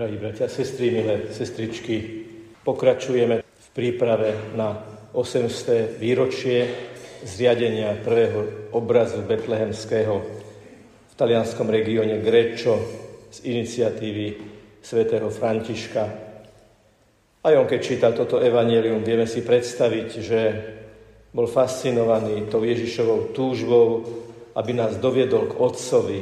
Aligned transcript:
Drahí 0.00 0.16
bratia, 0.16 0.48
sestry, 0.48 0.88
milé 0.96 1.28
sestričky, 1.28 2.24
pokračujeme 2.64 3.44
v 3.44 3.68
príprave 3.76 4.32
na 4.56 4.80
800. 5.12 6.00
výročie 6.00 6.72
zriadenia 7.20 8.00
prvého 8.00 8.72
obrazu 8.72 9.20
betlehemského 9.20 10.24
v 11.04 11.14
talianskom 11.20 11.68
regióne 11.68 12.16
Grečo 12.24 12.80
z 13.28 13.44
iniciatívy 13.44 14.26
svätého 14.80 15.28
Františka. 15.28 16.04
Aj 17.44 17.54
on, 17.60 17.68
keď 17.68 17.80
čítal 17.84 18.16
toto 18.16 18.40
evanelium, 18.40 19.04
vieme 19.04 19.28
si 19.28 19.44
predstaviť, 19.44 20.08
že 20.16 20.40
bol 21.28 21.44
fascinovaný 21.44 22.48
tou 22.48 22.64
Ježišovou 22.64 23.36
túžbou, 23.36 24.08
aby 24.56 24.72
nás 24.72 24.96
doviedol 24.96 25.52
k 25.52 25.60
Otcovi, 25.60 26.20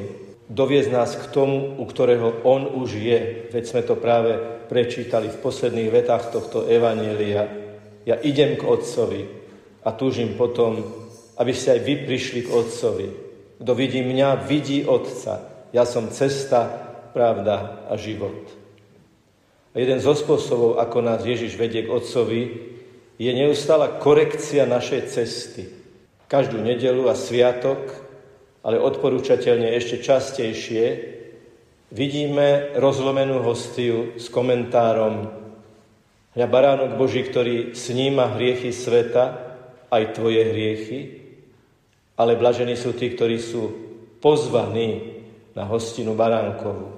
doviezť 0.48 0.90
nás 0.90 1.12
k 1.16 1.28
tomu, 1.28 1.76
u 1.76 1.84
ktorého 1.84 2.42
On 2.44 2.64
už 2.64 2.96
je. 2.96 3.20
Veď 3.52 3.64
sme 3.68 3.82
to 3.84 3.94
práve 4.00 4.36
prečítali 4.68 5.28
v 5.28 5.40
posledných 5.40 5.92
vetách 5.92 6.32
tohto 6.32 6.64
Evanielia. 6.64 7.48
Ja 8.08 8.16
idem 8.16 8.56
k 8.56 8.64
Otcovi 8.64 9.28
a 9.84 9.92
túžim 9.92 10.36
potom, 10.36 10.80
aby 11.36 11.52
ste 11.52 11.76
aj 11.76 11.80
vy 11.84 11.94
prišli 12.08 12.40
k 12.48 12.52
Otcovi. 12.52 13.08
Kto 13.60 13.72
vidí 13.76 14.00
mňa, 14.00 14.48
vidí 14.48 14.84
Otca. 14.88 15.68
Ja 15.72 15.84
som 15.84 16.08
cesta, 16.08 16.88
pravda 17.12 17.84
a 17.88 17.96
život. 18.00 18.48
A 19.74 19.76
jeden 19.76 20.00
zo 20.00 20.16
spôsobov, 20.16 20.80
ako 20.80 20.98
nás 21.04 21.24
Ježiš 21.24 21.60
vedie 21.60 21.84
k 21.84 21.92
Otcovi, 21.92 22.42
je 23.18 23.32
neustála 23.34 23.98
korekcia 23.98 24.64
našej 24.64 25.10
cesty. 25.10 25.68
Každú 26.30 26.62
nedelu 26.62 27.10
a 27.10 27.18
sviatok 27.18 28.07
ale 28.62 28.82
odporúčateľne 28.82 29.74
ešte 29.74 30.02
častejšie, 30.02 30.84
vidíme 31.94 32.76
rozlomenú 32.76 33.42
hostiu 33.42 34.18
s 34.18 34.28
komentárom 34.28 35.38
Hľa 36.38 36.46
baránok 36.46 36.94
Boží, 36.94 37.26
ktorý 37.26 37.74
sníma 37.74 38.38
hriechy 38.38 38.70
sveta, 38.70 39.48
aj 39.90 40.14
tvoje 40.14 40.46
hriechy, 40.54 41.00
ale 42.14 42.38
blažení 42.38 42.78
sú 42.78 42.94
tí, 42.94 43.10
ktorí 43.10 43.42
sú 43.42 43.62
pozvaní 44.22 45.18
na 45.58 45.66
hostinu 45.66 46.14
baránkovú. 46.14 46.94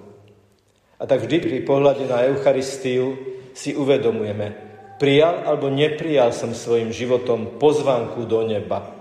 A 1.01 1.09
tak 1.09 1.25
vždy 1.25 1.41
pri 1.41 1.59
pohľade 1.65 2.05
na 2.05 2.29
Eucharistiu 2.29 3.17
si 3.57 3.73
uvedomujeme, 3.73 4.53
prijal 5.01 5.49
alebo 5.49 5.73
neprijal 5.73 6.37
som 6.37 6.53
svojim 6.53 6.93
životom 6.93 7.57
pozvanku 7.57 8.29
do 8.29 8.45
neba. 8.45 8.93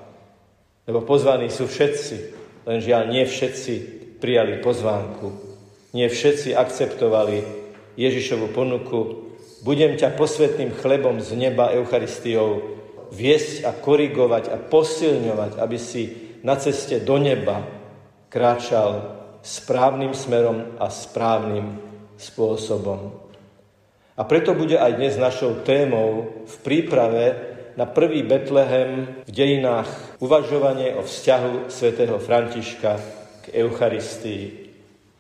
Lebo 0.88 1.04
pozvaní 1.04 1.52
sú 1.52 1.68
všetci, 1.68 2.39
len 2.70 2.80
žiaľ, 2.86 3.10
nie 3.10 3.26
všetci 3.26 3.74
prijali 4.22 4.62
pozvánku. 4.62 5.34
Nie 5.98 6.06
všetci 6.06 6.54
akceptovali 6.54 7.42
Ježišovu 7.98 8.54
ponuku. 8.54 9.34
Budem 9.66 9.98
ťa 9.98 10.14
posvetným 10.14 10.78
chlebom 10.78 11.18
z 11.18 11.34
neba 11.34 11.74
Eucharistiou 11.74 12.78
viesť 13.10 13.66
a 13.66 13.74
korigovať 13.74 14.54
a 14.54 14.62
posilňovať, 14.62 15.58
aby 15.58 15.78
si 15.82 16.14
na 16.46 16.54
ceste 16.62 17.02
do 17.02 17.18
neba 17.18 17.66
kráčal 18.30 19.18
správnym 19.42 20.14
smerom 20.14 20.78
a 20.78 20.94
správnym 20.94 21.82
spôsobom. 22.22 23.18
A 24.14 24.22
preto 24.28 24.54
bude 24.54 24.78
aj 24.78 25.00
dnes 25.00 25.16
našou 25.18 25.66
témou 25.66 26.44
v 26.46 26.56
príprave 26.62 27.58
na 27.78 27.86
prvý 27.86 28.26
Betlehem 28.26 29.22
v 29.28 29.32
dejinách 29.32 29.90
uvažovanie 30.24 30.96
o 30.98 31.06
vzťahu 31.06 31.70
svätého 31.70 32.18
Františka 32.18 32.92
k 33.46 33.46
Eucharistii. 33.60 34.72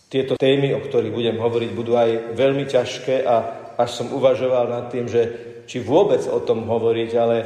Tieto 0.09 0.33
témy, 0.39 0.73
o 0.73 0.81
ktorých 0.81 1.13
budem 1.13 1.37
hovoriť, 1.37 1.69
budú 1.77 1.93
aj 1.93 2.33
veľmi 2.33 2.65
ťažké 2.65 3.21
a 3.25 3.35
až 3.77 3.89
som 4.01 4.09
uvažoval 4.09 4.65
nad 4.67 4.85
tým, 4.89 5.05
že 5.05 5.21
či 5.69 5.85
vôbec 5.85 6.25
o 6.25 6.41
tom 6.41 6.65
hovoriť, 6.65 7.11
ale 7.13 7.37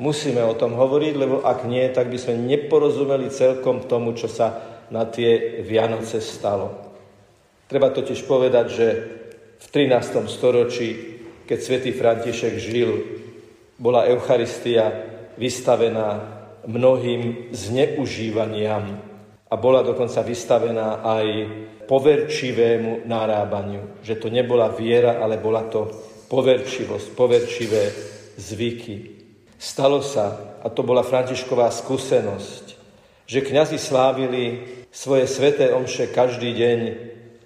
musíme 0.00 0.40
o 0.40 0.56
tom 0.56 0.72
hovoriť, 0.80 1.14
lebo 1.20 1.44
ak 1.44 1.68
nie, 1.68 1.84
tak 1.92 2.08
by 2.08 2.16
sme 2.16 2.40
neporozumeli 2.40 3.28
celkom 3.28 3.84
tomu, 3.84 4.16
čo 4.16 4.32
sa 4.32 4.80
na 4.88 5.04
tie 5.04 5.60
Vianoce 5.60 6.24
stalo. 6.24 6.72
Treba 7.68 7.92
totiž 7.92 8.24
povedať, 8.24 8.66
že 8.72 8.86
v 9.60 9.66
13. 9.68 10.24
storočí, 10.26 11.20
keď 11.44 11.58
svätý 11.60 11.92
František 11.92 12.56
žil, 12.56 13.19
bola 13.80 14.04
Eucharistia 14.04 14.92
vystavená 15.40 16.20
mnohým 16.68 17.48
zneužívaniam 17.56 19.00
a 19.48 19.54
bola 19.56 19.80
dokonca 19.80 20.20
vystavená 20.20 21.00
aj 21.00 21.26
poverčivému 21.88 23.08
narábaniu. 23.08 24.04
Že 24.04 24.14
to 24.20 24.28
nebola 24.28 24.68
viera, 24.68 25.18
ale 25.18 25.40
bola 25.40 25.64
to 25.66 25.88
poverčivosť, 26.28 27.16
poverčivé 27.16 27.84
zvyky. 28.36 28.96
Stalo 29.58 30.04
sa, 30.04 30.54
a 30.60 30.68
to 30.68 30.84
bola 30.84 31.00
Františková 31.00 31.72
skúsenosť, 31.72 32.64
že 33.24 33.40
kňazi 33.40 33.80
slávili 33.80 34.44
svoje 34.92 35.24
sveté 35.24 35.72
omše 35.72 36.12
každý 36.12 36.52
deň 36.52 36.78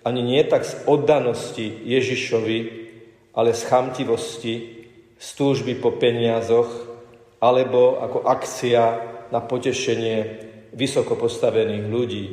ani 0.05 0.21
nie 0.21 0.43
tak 0.45 0.67
z 0.67 0.83
oddanosti 0.85 1.65
Ježišovi, 1.87 2.59
ale 3.33 3.57
z 3.57 3.63
chamtivosti 3.65 4.84
z 5.25 5.29
túžby 5.41 5.81
po 5.81 5.97
peniazoch 5.97 6.69
alebo 7.41 7.97
ako 7.97 8.29
akcia 8.29 8.85
na 9.33 9.41
potešenie 9.41 10.17
vysoko 10.77 11.17
postavených 11.17 11.85
ľudí. 11.89 12.25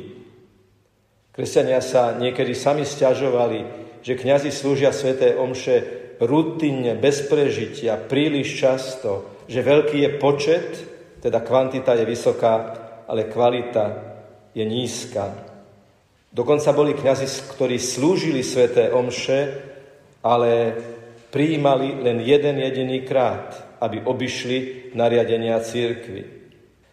Kresťania 1.32 1.80
sa 1.80 2.12
niekedy 2.20 2.52
sami 2.52 2.84
stiažovali, 2.84 3.64
že 4.04 4.20
kňazi 4.20 4.52
slúžia 4.52 4.92
sveté 4.92 5.32
omše 5.32 5.80
rutinne, 6.20 6.92
bez 7.00 7.24
prežitia, 7.24 7.96
príliš 7.96 8.60
často, 8.60 9.40
že 9.48 9.64
veľký 9.64 10.04
je 10.04 10.10
počet, 10.20 10.68
teda 11.24 11.40
kvantita 11.40 11.96
je 11.96 12.04
vysoká, 12.04 12.54
ale 13.08 13.32
kvalita 13.32 13.84
je 14.52 14.64
nízka. 14.68 15.32
Dokonca 16.28 16.76
boli 16.76 16.92
kňazi, 16.92 17.56
ktorí 17.56 17.80
slúžili 17.80 18.44
sveté 18.44 18.92
omše, 18.92 19.40
ale 20.20 20.50
prijímali 21.32 22.04
len 22.04 22.20
jeden 22.20 22.60
jediný 22.60 23.02
krát, 23.08 23.80
aby 23.80 24.04
obišli 24.04 24.92
nariadenia 24.92 25.58
církvy. 25.64 26.22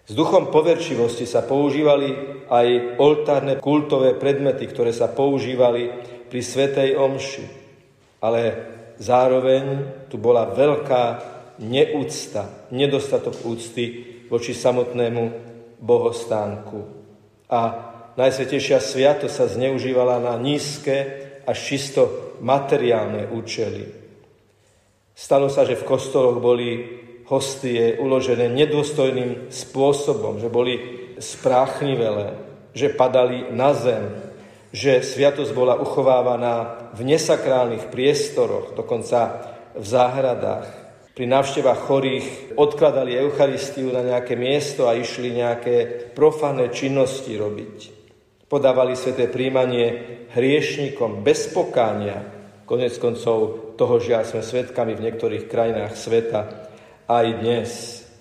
S 0.10 0.18
duchom 0.18 0.50
poverčivosti 0.50 1.30
sa 1.30 1.46
používali 1.46 2.10
aj 2.50 2.98
oltárne 2.98 3.62
kultové 3.62 4.18
predmety, 4.18 4.66
ktoré 4.66 4.90
sa 4.90 5.12
používali 5.12 5.92
pri 6.32 6.42
Svetej 6.42 6.98
Omši. 6.98 7.46
Ale 8.26 8.42
zároveň 8.98 9.64
tu 10.10 10.18
bola 10.18 10.50
veľká 10.50 11.04
neúcta, 11.62 12.72
nedostatok 12.74 13.38
úcty 13.46 13.86
voči 14.32 14.58
samotnému 14.58 15.24
bohostánku. 15.78 16.80
A 17.54 17.90
Najsvetejšia 18.20 18.84
sviato 18.84 19.32
sa 19.32 19.48
zneužívala 19.48 20.20
na 20.20 20.36
nízke 20.36 21.08
až 21.48 21.56
čisto 21.56 22.36
materiálne 22.44 23.32
účely. 23.32 23.99
Stalo 25.20 25.52
sa, 25.52 25.68
že 25.68 25.76
v 25.76 25.84
kostoloch 25.84 26.40
boli 26.40 26.96
hostie 27.28 28.00
uložené 28.00 28.48
nedôstojným 28.56 29.52
spôsobom, 29.52 30.40
že 30.40 30.48
boli 30.48 30.80
spráchnivelé, 31.20 32.40
že 32.72 32.96
padali 32.96 33.52
na 33.52 33.76
zem, 33.76 34.16
že 34.72 35.04
sviatosť 35.04 35.52
bola 35.52 35.76
uchovávaná 35.76 36.88
v 36.96 37.04
nesakrálnych 37.04 37.92
priestoroch, 37.92 38.80
dokonca 38.80 39.44
v 39.76 39.84
záhradách. 39.84 40.72
Pri 41.12 41.28
návštevách 41.28 41.84
chorých 41.84 42.28
odkladali 42.56 43.20
Eucharistiu 43.20 43.92
na 43.92 44.08
nejaké 44.08 44.40
miesto 44.40 44.88
a 44.88 44.96
išli 44.96 45.36
nejaké 45.36 46.16
profané 46.16 46.72
činnosti 46.72 47.36
robiť. 47.36 47.78
Podávali 48.48 48.96
sveté 48.96 49.28
príjmanie 49.28 50.00
hriešnikom 50.32 51.28
bez 51.28 51.52
pokánia, 51.52 52.40
Konec 52.64 53.02
koncov 53.02 53.69
toho 53.80 53.96
žiaľ 54.04 54.28
sme 54.28 54.44
svetkami 54.44 55.00
v 55.00 55.08
niektorých 55.08 55.48
krajinách 55.48 55.96
sveta 55.96 56.68
aj 57.08 57.26
dnes. 57.40 57.70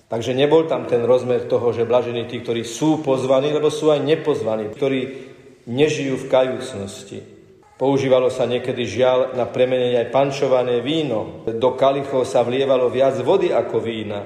Takže 0.07 0.33
nebol 0.33 0.71
tam 0.71 0.87
ten 0.87 1.03
rozmer 1.03 1.51
toho, 1.51 1.75
že 1.75 1.83
blažení 1.85 2.31
tí, 2.31 2.39
ktorí 2.39 2.63
sú 2.63 3.03
pozvaní, 3.03 3.51
lebo 3.51 3.69
sú 3.69 3.91
aj 3.91 4.07
nepozvaní, 4.07 4.71
ktorí 4.71 5.01
nežijú 5.67 6.15
v 6.17 6.29
kajúcnosti. 6.31 7.19
Používalo 7.75 8.31
sa 8.31 8.47
niekedy 8.47 8.87
žiaľ 8.87 9.35
na 9.35 9.47
premenenie 9.47 9.99
aj 10.03 10.15
pančované 10.15 10.81
víno. 10.81 11.43
Do 11.47 11.75
kalichov 11.75 12.27
sa 12.27 12.47
vlievalo 12.47 12.89
viac 12.89 13.19
vody 13.21 13.53
ako 13.53 13.77
vína. 13.83 14.25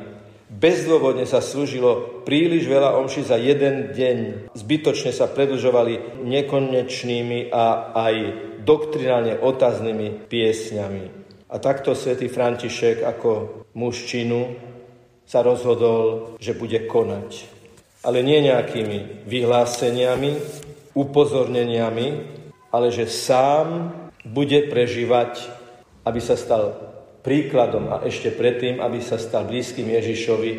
Bezdôvodne 0.52 1.24
sa 1.24 1.40
slúžilo 1.40 2.22
príliš 2.28 2.68
veľa 2.68 2.94
omši 3.00 3.22
za 3.24 3.40
jeden 3.40 3.90
deň. 3.92 4.18
Zbytočne 4.52 5.10
sa 5.10 5.26
predlžovali 5.28 6.22
nekonečnými 6.22 7.50
a 7.50 7.92
aj 7.96 8.14
doktrinálne 8.62 9.42
otáznými 9.42 10.30
piesňami. 10.30 11.21
A 11.52 11.60
takto 11.60 11.92
svätý 11.92 12.32
František 12.32 13.04
ako 13.04 13.30
muž 13.76 14.08
činu 14.08 14.56
sa 15.28 15.44
rozhodol, 15.44 16.32
že 16.40 16.56
bude 16.56 16.88
konať. 16.88 17.44
Ale 18.08 18.24
nie 18.24 18.40
nejakými 18.40 19.28
vyhláseniami, 19.28 20.32
upozorneniami, 20.96 22.08
ale 22.72 22.88
že 22.88 23.04
sám 23.04 23.92
bude 24.24 24.64
prežívať, 24.72 25.44
aby 26.08 26.20
sa 26.24 26.40
stal 26.40 26.72
príkladom 27.20 27.92
a 27.92 28.00
ešte 28.08 28.32
predtým, 28.32 28.80
aby 28.80 29.04
sa 29.04 29.20
stal 29.20 29.44
blízkym 29.44 29.92
Ježišovi, 29.92 30.52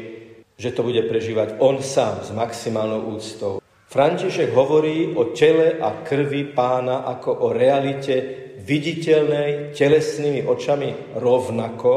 že 0.62 0.70
to 0.78 0.86
bude 0.86 1.02
prežívať 1.10 1.58
on 1.58 1.82
sám 1.82 2.22
s 2.22 2.30
maximálnou 2.30 3.18
úctou. 3.18 3.66
František 3.90 4.54
hovorí 4.54 5.10
o 5.18 5.34
tele 5.34 5.74
a 5.82 6.06
krvi 6.06 6.54
pána 6.54 7.02
ako 7.10 7.30
o 7.34 7.48
realite 7.50 8.43
viditeľnej 8.64 9.76
telesnými 9.76 10.48
očami 10.48 11.20
rovnako, 11.20 11.94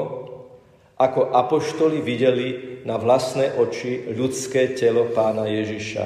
ako 0.98 1.20
apoštoli 1.30 2.02
videli 2.02 2.82
na 2.82 2.98
vlastné 2.98 3.54
oči 3.54 4.10
ľudské 4.10 4.74
telo 4.74 5.14
pána 5.14 5.46
Ježiša. 5.46 6.04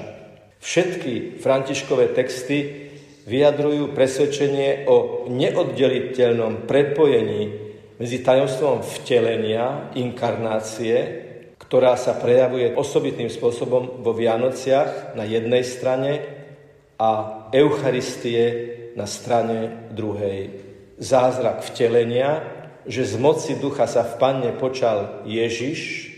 Všetky 0.60 1.40
Františkové 1.40 2.12
texty 2.12 2.88
vyjadrujú 3.24 3.96
presvedčenie 3.96 4.84
o 4.84 5.26
neoddeliteľnom 5.32 6.68
prepojení 6.68 7.42
medzi 7.96 8.18
tajomstvom 8.20 8.84
vtelenia, 8.84 9.92
inkarnácie 9.96 11.30
ktorá 11.70 11.94
sa 11.94 12.18
prejavuje 12.18 12.74
osobitným 12.74 13.30
spôsobom 13.30 14.02
vo 14.02 14.10
Vianociach 14.10 15.14
na 15.14 15.22
jednej 15.22 15.62
strane 15.62 16.18
a 16.98 17.10
Eucharistie 17.54 18.74
na 18.94 19.06
strane 19.06 19.90
druhej. 19.92 20.62
Zázrak 21.00 21.64
vtelenia, 21.64 22.44
že 22.84 23.04
z 23.04 23.16
moci 23.20 23.56
ducha 23.56 23.84
sa 23.86 24.04
v 24.04 24.14
panne 24.16 24.50
počal 24.56 25.24
Ježiš 25.28 26.10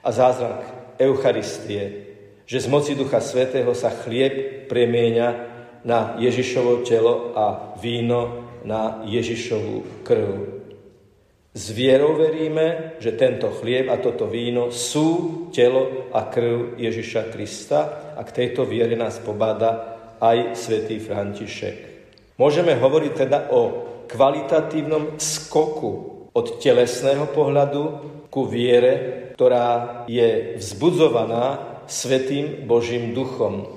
a 0.00 0.12
zázrak 0.12 0.64
Eucharistie, 1.00 2.12
že 2.44 2.58
z 2.60 2.66
moci 2.68 2.92
ducha 2.98 3.22
svätého 3.22 3.72
sa 3.76 3.92
chlieb 3.92 4.66
premieňa 4.66 5.28
na 5.86 6.18
Ježišovo 6.20 6.84
telo 6.84 7.32
a 7.32 7.76
víno 7.80 8.50
na 8.66 9.00
Ježišovú 9.08 10.04
krv. 10.04 10.60
S 11.50 11.74
vierou 11.74 12.14
veríme, 12.14 12.94
že 13.02 13.18
tento 13.18 13.50
chlieb 13.50 13.90
a 13.90 13.98
toto 13.98 14.30
víno 14.30 14.70
sú 14.70 15.50
telo 15.50 16.06
a 16.14 16.30
krv 16.30 16.78
Ježiša 16.78 17.34
Krista 17.34 17.80
a 18.14 18.22
k 18.22 18.30
tejto 18.30 18.62
viere 18.62 18.94
nás 18.94 19.18
pobáda 19.18 19.98
aj 20.22 20.54
svätý 20.54 21.02
František. 21.02 21.89
Môžeme 22.40 22.72
hovoriť 22.72 23.12
teda 23.12 23.52
o 23.52 23.60
kvalitatívnom 24.08 25.20
skoku 25.20 26.24
od 26.32 26.56
telesného 26.56 27.28
pohľadu 27.36 27.82
ku 28.32 28.48
viere, 28.48 29.28
ktorá 29.36 30.02
je 30.08 30.56
vzbudzovaná 30.56 31.76
svetým 31.84 32.64
Božím 32.64 33.12
duchom, 33.12 33.68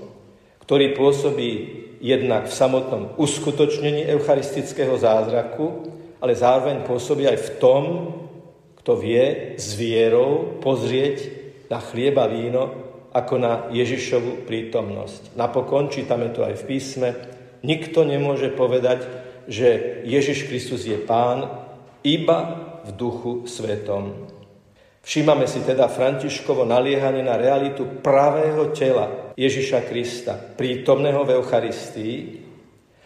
ktorý 0.64 0.96
pôsobí 0.96 1.52
jednak 2.00 2.48
v 2.48 2.56
samotnom 2.56 3.04
uskutočnení 3.20 4.08
eucharistického 4.16 4.96
zázraku, 4.96 5.92
ale 6.24 6.32
zároveň 6.32 6.88
pôsobí 6.88 7.28
aj 7.28 7.40
v 7.44 7.50
tom, 7.60 7.84
kto 8.80 8.96
vie 8.96 9.60
s 9.60 9.76
vierou 9.76 10.60
pozrieť 10.64 11.36
na 11.68 11.84
chlieba 11.84 12.32
víno 12.32 12.72
ako 13.12 13.36
na 13.36 13.54
Ježišovú 13.76 14.48
prítomnosť. 14.48 15.36
Napokon, 15.36 15.92
čítame 15.92 16.32
to 16.32 16.48
aj 16.48 16.64
v 16.64 16.68
písme, 16.68 17.10
nikto 17.64 18.04
nemôže 18.04 18.52
povedať, 18.54 19.08
že 19.48 20.04
Ježiš 20.04 20.48
Kristus 20.52 20.84
je 20.84 21.00
pán 21.00 21.48
iba 22.04 22.40
v 22.84 22.90
duchu 22.94 23.48
svetom. 23.48 24.28
Všímame 25.04 25.48
si 25.52 25.60
teda 25.64 25.92
Františkovo 25.92 26.64
naliehanie 26.64 27.28
na 27.28 27.36
realitu 27.36 27.84
pravého 28.00 28.72
tela 28.72 29.36
Ježiša 29.36 29.84
Krista, 29.84 30.36
prítomného 30.36 31.28
v 31.28 31.44
Eucharistii, 31.44 32.44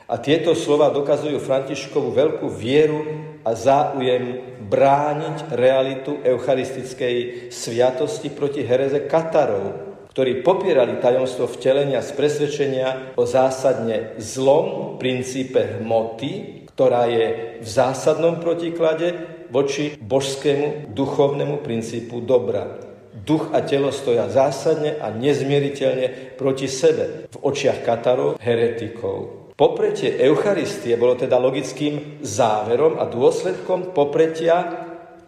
a 0.07 0.15
tieto 0.23 0.55
slova 0.55 0.87
dokazujú 0.87 1.35
Františkovu 1.35 2.15
veľkú 2.15 2.47
vieru 2.47 3.03
a 3.43 3.51
záujem 3.51 4.39
brániť 4.63 5.51
realitu 5.51 6.23
eucharistickej 6.23 7.49
sviatosti 7.51 8.31
proti 8.31 8.63
hereze 8.63 9.03
Katarov, 9.03 9.86
ktorí 10.17 10.41
popierali 10.41 10.97
tajomstvo 10.97 11.45
vtelenia 11.45 12.01
z 12.01 12.09
presvedčenia 12.17 13.13
o 13.21 13.29
zásadne 13.29 14.17
zlom 14.17 14.97
princípe 14.97 15.77
hmoty, 15.77 16.65
ktorá 16.73 17.05
je 17.05 17.25
v 17.61 17.67
zásadnom 17.69 18.41
protiklade 18.41 19.13
voči 19.53 19.93
božskému 19.93 20.89
duchovnému 20.89 21.61
princípu 21.61 22.25
dobra. 22.25 22.81
Duch 23.13 23.53
a 23.53 23.61
telo 23.61 23.93
stoja 23.93 24.25
zásadne 24.25 24.97
a 24.97 25.13
nezmieriteľne 25.13 26.33
proti 26.33 26.65
sebe 26.65 27.29
v 27.29 27.37
očiach 27.37 27.85
Katarov, 27.85 28.41
heretikov. 28.41 29.53
Popretie 29.53 30.17
Eucharistie 30.17 30.97
bolo 30.97 31.13
teda 31.13 31.37
logickým 31.37 32.25
záverom 32.25 32.97
a 32.97 33.05
dôsledkom 33.05 33.93
popretia 33.93 34.65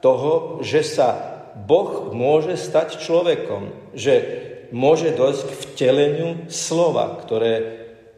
toho, 0.01 0.65
že 0.65 0.81
sa 0.81 1.37
Boh 1.53 2.09
môže 2.09 2.57
stať 2.57 2.97
človekom, 3.05 3.93
že 3.93 4.48
môže 4.71 5.13
dojsť 5.15 5.41
k 5.45 5.57
vteleniu 5.65 6.29
slova, 6.51 7.17
ktoré 7.21 7.53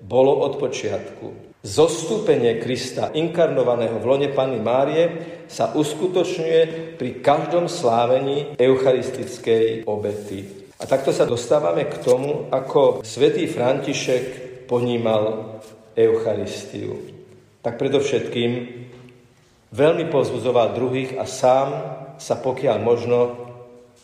bolo 0.01 0.41
od 0.43 0.57
počiatku. 0.57 1.51
Zostúpenie 1.61 2.57
Krista, 2.57 3.13
inkarnovaného 3.13 4.01
v 4.01 4.07
lone 4.09 4.29
Panny 4.33 4.57
Márie, 4.57 5.05
sa 5.45 5.69
uskutočňuje 5.77 6.59
pri 6.97 7.21
každom 7.21 7.69
slávení 7.69 8.57
eucharistickej 8.57 9.85
obety. 9.85 10.65
A 10.81 10.89
takto 10.89 11.13
sa 11.13 11.29
dostávame 11.29 11.85
k 11.85 12.01
tomu, 12.01 12.49
ako 12.49 13.05
svätý 13.05 13.45
František 13.45 14.25
ponímal 14.65 15.61
Eucharistiu. 15.93 16.97
Tak 17.61 17.77
predovšetkým 17.77 18.51
veľmi 19.69 20.09
pozbudzoval 20.09 20.73
druhých 20.73 21.21
a 21.21 21.29
sám 21.29 21.67
sa 22.17 22.41
pokiaľ 22.41 22.77
možno 22.81 23.17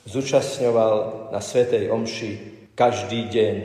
zúčastňoval 0.07 1.27
na 1.36 1.44
Svetej 1.44 1.92
Omši 1.92 2.31
každý 2.74 3.27
deň 3.27 3.57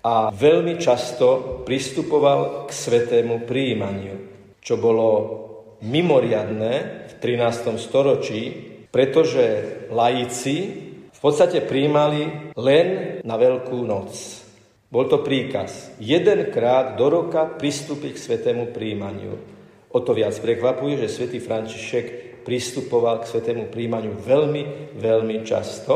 a 0.00 0.32
veľmi 0.32 0.80
často 0.80 1.60
pristupoval 1.68 2.64
k 2.64 2.70
svetému 2.72 3.44
príjmaniu, 3.44 4.16
čo 4.64 4.80
bolo 4.80 5.08
mimoriadné 5.84 6.72
v 7.08 7.12
13. 7.20 7.76
storočí, 7.76 8.40
pretože 8.88 9.44
laici 9.92 10.56
v 11.12 11.20
podstate 11.20 11.60
príjmali 11.60 12.52
len 12.56 13.20
na 13.20 13.36
Veľkú 13.36 13.84
noc. 13.84 14.40
Bol 14.88 15.06
to 15.06 15.20
príkaz. 15.20 15.92
Jedenkrát 16.00 16.96
do 16.96 17.12
roka 17.12 17.46
pristúpiť 17.46 18.16
k 18.16 18.24
svetému 18.24 18.72
príjmaniu. 18.72 19.36
O 19.90 19.98
to 20.00 20.16
viac 20.16 20.34
prekvapuje, 20.40 20.98
že 21.06 21.12
svätý 21.12 21.38
František 21.38 22.29
pristupoval 22.42 23.22
k 23.22 23.30
svetému 23.30 23.68
príjmaniu 23.68 24.16
veľmi, 24.16 24.94
veľmi 24.96 25.36
často. 25.44 25.92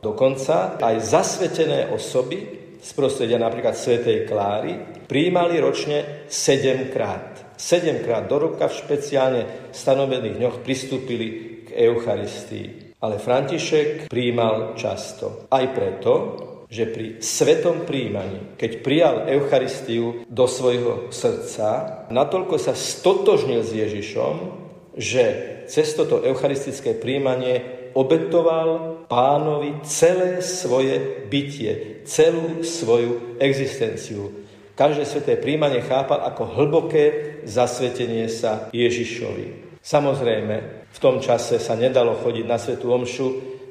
Dokonca 0.00 0.80
aj 0.80 0.96
zasvetené 1.04 1.92
osoby 1.92 2.60
z 2.80 2.90
prostredia 2.96 3.36
napríklad 3.36 3.76
svätej 3.76 4.24
Kláry 4.24 5.04
príjmali 5.04 5.60
ročne 5.60 6.24
sedemkrát. 6.32 7.52
Sedemkrát 7.60 8.24
do 8.24 8.40
roka 8.40 8.72
v 8.72 8.78
špeciálne 8.80 9.42
stanovených 9.76 10.36
dňoch 10.40 10.56
pristúpili 10.64 11.28
k 11.68 11.76
Eucharistii. 11.76 12.96
Ale 13.04 13.20
František 13.20 14.08
príjmal 14.08 14.72
často. 14.80 15.44
Aj 15.52 15.64
preto, 15.76 16.12
že 16.70 16.86
pri 16.86 17.18
svetom 17.18 17.84
príjmaní, 17.84 18.54
keď 18.54 18.70
prijal 18.80 19.16
Eucharistiu 19.26 20.24
do 20.30 20.46
svojho 20.46 21.10
srdca, 21.10 22.06
natoľko 22.08 22.56
sa 22.56 22.72
stotožnil 22.72 23.66
s 23.66 23.74
Ježišom, 23.74 24.34
že 24.94 25.24
cez 25.70 25.94
toto 25.94 26.18
eucharistické 26.26 26.98
príjmanie 26.98 27.86
obetoval 27.94 29.02
pánovi 29.06 29.86
celé 29.86 30.42
svoje 30.42 31.26
bytie, 31.30 32.02
celú 32.02 32.66
svoju 32.66 33.38
existenciu. 33.38 34.34
Každé 34.74 35.04
sveté 35.06 35.32
príjmanie 35.38 35.84
chápal 35.86 36.26
ako 36.26 36.58
hlboké 36.58 37.38
zasvetenie 37.46 38.26
sa 38.26 38.72
Ježišovi. 38.74 39.78
Samozrejme, 39.78 40.56
v 40.90 40.98
tom 40.98 41.22
čase 41.22 41.62
sa 41.62 41.78
nedalo 41.78 42.18
chodiť 42.18 42.44
na 42.48 42.58
svetú 42.58 42.90
omšu 42.90 43.26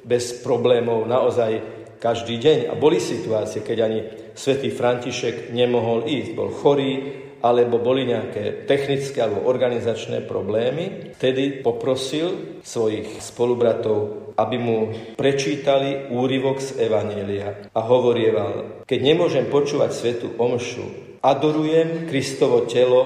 bez 0.07 0.39
problémov 0.39 1.03
naozaj 1.03 1.79
každý 1.99 2.39
deň. 2.39 2.57
A 2.71 2.73
boli 2.79 3.03
situácie, 3.03 3.61
keď 3.61 3.77
ani 3.83 3.99
svätý 4.33 4.71
František 4.71 5.51
nemohol 5.51 6.07
ísť, 6.07 6.31
bol 6.33 6.49
chorý, 6.55 7.27
alebo 7.39 7.79
boli 7.79 8.07
nejaké 8.07 8.67
technické 8.67 9.23
alebo 9.23 9.47
organizačné 9.47 10.23
problémy, 10.27 11.15
vtedy 11.15 11.63
poprosil 11.63 12.59
svojich 12.63 13.19
spolubratov, 13.23 14.31
aby 14.39 14.55
mu 14.55 14.77
prečítali 15.19 16.11
úryvok 16.11 16.63
z 16.63 16.69
Evanielia 16.87 17.71
a 17.75 17.79
hovorieval, 17.83 18.83
keď 18.87 18.99
nemôžem 19.03 19.45
počúvať 19.51 19.91
svetu 19.91 20.27
omšu, 20.39 21.19
adorujem 21.19 22.07
Kristovo 22.07 22.63
telo 22.63 23.01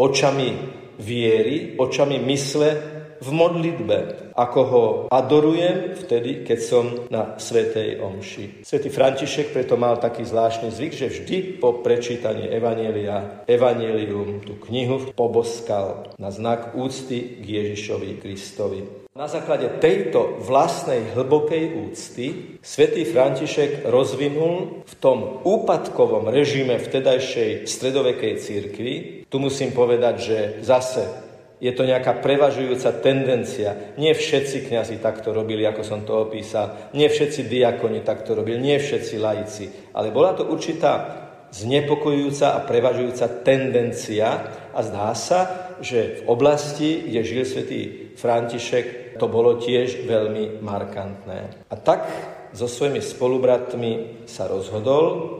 očami 0.00 0.80
viery, 1.00 1.76
očami 1.76 2.20
mysle 2.24 2.89
v 3.20 3.28
modlitbe, 3.30 3.98
ako 4.32 4.60
ho 4.64 4.84
adorujem 5.12 5.94
vtedy, 5.96 6.42
keď 6.42 6.58
som 6.58 6.84
na 7.12 7.36
Svetej 7.36 8.00
Omši. 8.00 8.64
Svetý 8.64 8.88
František 8.88 9.52
preto 9.52 9.76
mal 9.76 10.00
taký 10.00 10.24
zvláštny 10.24 10.72
zvyk, 10.72 10.92
že 10.96 11.12
vždy 11.12 11.36
po 11.60 11.84
prečítaní 11.84 12.48
Evanielia, 12.48 13.44
Evanielium, 13.44 14.40
tú 14.40 14.56
knihu 14.68 15.12
poboskal 15.12 16.16
na 16.16 16.32
znak 16.32 16.72
úcty 16.72 17.40
k 17.40 17.44
Ježišovi 17.44 18.18
Kristovi. 18.18 19.00
Na 19.10 19.28
základe 19.28 19.68
tejto 19.82 20.40
vlastnej 20.40 21.12
hlbokej 21.12 21.64
úcty 21.76 22.56
svätý 22.62 23.04
František 23.04 23.84
rozvinul 23.90 24.86
v 24.86 24.94
tom 24.96 25.44
úpadkovom 25.44 26.30
režime 26.30 26.78
vtedajšej 26.78 27.66
stredovekej 27.68 28.32
církvy, 28.38 28.94
tu 29.28 29.36
musím 29.42 29.74
povedať, 29.74 30.14
že 30.22 30.38
zase 30.64 31.29
je 31.60 31.72
to 31.76 31.84
nejaká 31.84 32.24
prevažujúca 32.24 33.04
tendencia. 33.04 33.94
Nie 34.00 34.16
všetci 34.16 34.72
kňazi 34.72 34.96
takto 34.98 35.36
robili, 35.36 35.68
ako 35.68 35.84
som 35.84 36.00
to 36.08 36.24
opísal. 36.24 36.90
Nie 36.96 37.12
všetci 37.12 37.44
diakoni 37.44 38.00
takto 38.00 38.32
robili, 38.32 38.56
nie 38.56 38.80
všetci 38.80 39.14
laici. 39.20 39.64
Ale 39.92 40.08
bola 40.08 40.32
to 40.32 40.48
určitá 40.48 41.20
znepokojujúca 41.52 42.56
a 42.56 42.64
prevažujúca 42.64 43.26
tendencia 43.44 44.28
a 44.72 44.80
zdá 44.80 45.12
sa, 45.12 45.40
že 45.84 46.22
v 46.24 46.32
oblasti, 46.32 47.04
kde 47.04 47.20
žil 47.26 47.44
svätý 47.44 47.80
František, 48.16 49.18
to 49.20 49.28
bolo 49.28 49.60
tiež 49.60 50.08
veľmi 50.08 50.64
markantné. 50.64 51.68
A 51.68 51.74
tak 51.76 52.08
so 52.56 52.64
svojimi 52.64 53.04
spolubratmi 53.04 54.24
sa 54.24 54.48
rozhodol, 54.48 55.36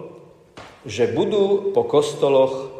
že 0.84 1.08
budú 1.08 1.72
po 1.72 1.88
kostoloch 1.88 2.72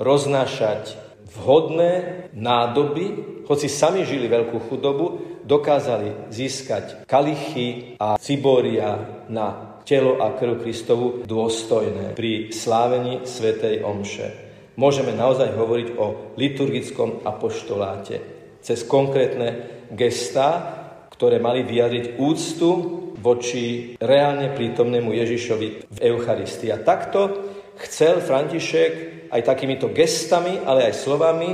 roznášať 0.00 1.05
vhodné 1.36 1.92
nádoby, 2.32 3.04
hoci 3.46 3.68
sami 3.70 4.02
žili 4.02 4.26
veľkú 4.26 4.66
chudobu, 4.66 5.38
dokázali 5.46 6.32
získať 6.32 7.06
kalichy 7.06 7.94
a 8.02 8.18
ciboria 8.18 9.22
na 9.30 9.78
telo 9.86 10.18
a 10.18 10.34
krv 10.34 10.66
Kristovu 10.66 11.22
dôstojné 11.22 12.18
pri 12.18 12.50
slávení 12.50 13.22
Svetej 13.22 13.86
Omše. 13.86 14.28
Môžeme 14.76 15.14
naozaj 15.14 15.54
hovoriť 15.54 15.88
o 15.96 16.34
liturgickom 16.34 17.22
apoštoláte 17.22 18.18
cez 18.60 18.82
konkrétne 18.82 19.78
gestá, 19.94 20.74
ktoré 21.14 21.38
mali 21.38 21.62
vyjadriť 21.62 22.18
úctu 22.18 22.70
voči 23.16 23.96
reálne 23.96 24.52
prítomnému 24.52 25.14
Ježišovi 25.16 25.68
v 25.88 25.98
Eucharistii. 26.02 26.74
A 26.74 26.82
takto 26.82 27.46
chcel 27.80 28.24
František 28.24 28.92
aj 29.30 29.42
takýmito 29.42 29.90
gestami, 29.92 30.60
ale 30.64 30.88
aj 30.90 30.94
slovami 30.96 31.50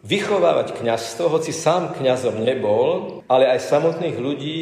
vychovávať 0.00 0.80
kňazstvo, 0.80 1.28
hoci 1.28 1.52
sám 1.52 1.92
kňazom 1.96 2.40
nebol, 2.40 3.20
ale 3.28 3.52
aj 3.52 3.68
samotných 3.68 4.16
ľudí 4.16 4.56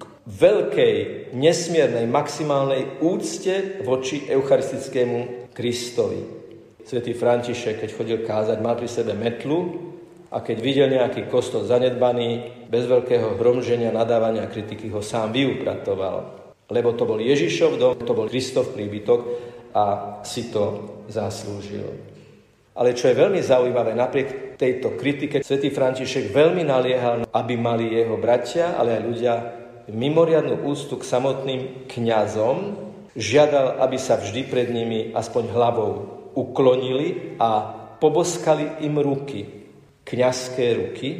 k 0.00 0.02
veľkej, 0.24 0.96
nesmiernej, 1.36 2.08
maximálnej 2.08 3.04
úcte 3.04 3.84
voči 3.84 4.24
eucharistickému 4.24 5.52
Kristovi. 5.52 6.20
Svetý 6.80 7.12
František, 7.12 7.84
keď 7.84 7.90
chodil 7.92 8.18
kázať, 8.24 8.58
mal 8.64 8.74
pri 8.74 8.88
sebe 8.88 9.12
metlu 9.12 9.92
a 10.32 10.40
keď 10.40 10.56
videl 10.64 10.88
nejaký 10.88 11.28
kostol 11.28 11.68
zanedbaný, 11.68 12.64
bez 12.70 12.88
veľkého 12.88 13.36
hromženia, 13.36 13.92
nadávania 13.92 14.46
a 14.46 14.52
kritiky 14.52 14.88
ho 14.88 15.04
sám 15.04 15.34
vyupratoval. 15.34 16.40
Lebo 16.70 16.94
to 16.94 17.02
bol 17.02 17.18
Ježišov 17.18 17.82
dom, 17.82 17.98
to 17.98 18.14
bol 18.14 18.30
Kristov 18.30 18.70
príbytok 18.72 19.49
a 19.74 20.18
si 20.26 20.50
to 20.50 20.98
zaslúžil. 21.10 22.10
Ale 22.74 22.94
čo 22.94 23.10
je 23.10 23.18
veľmi 23.18 23.42
zaujímavé, 23.42 23.92
napriek 23.92 24.56
tejto 24.56 24.94
kritike 24.96 25.42
svätý 25.42 25.68
František 25.74 26.30
veľmi 26.32 26.64
naliehal, 26.64 27.26
aby 27.28 27.54
mali 27.58 27.92
jeho 27.92 28.16
bratia, 28.16 28.78
ale 28.78 28.96
aj 28.96 29.02
ľudia 29.04 29.34
mimoriadnú 29.90 30.64
ústu 30.64 30.96
k 30.96 31.04
samotným 31.04 31.90
kňazom, 31.90 32.78
žiadal, 33.18 33.82
aby 33.82 33.98
sa 33.98 34.16
vždy 34.16 34.46
pred 34.46 34.70
nimi 34.70 35.10
aspoň 35.10 35.44
hlavou 35.50 35.90
uklonili 36.38 37.36
a 37.42 37.74
poboskali 37.98 38.86
im 38.86 39.02
ruky, 39.02 39.44
kňazské 40.06 40.66
ruky 40.78 41.10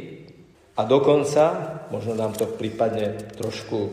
a 0.79 0.87
dokonca, 0.87 1.43
možno 1.91 2.15
nám 2.15 2.33
to 2.33 2.47
prípadne 2.47 3.19
trošku 3.35 3.91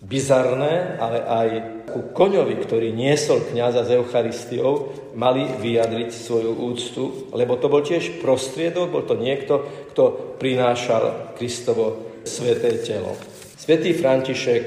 bizarné, 0.00 0.96
ale 0.96 1.18
aj 1.20 1.48
ku 1.92 2.00
koňovi, 2.16 2.56
ktorý 2.56 2.88
niesol 2.90 3.44
kniaza 3.52 3.84
z 3.84 4.00
Eucharistiou, 4.00 4.96
mali 5.12 5.44
vyjadriť 5.44 6.10
svoju 6.10 6.52
úctu, 6.56 7.04
lebo 7.36 7.60
to 7.60 7.68
bol 7.68 7.84
tiež 7.84 8.24
prostriedok, 8.24 8.88
bol 8.88 9.04
to 9.04 9.20
niekto, 9.20 9.60
kto 9.92 10.36
prinášal 10.40 11.36
Kristovo 11.36 12.20
sveté 12.24 12.80
telo. 12.80 13.12
Svetý 13.60 13.92
František 13.92 14.64